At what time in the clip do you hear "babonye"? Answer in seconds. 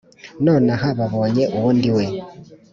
0.99-1.43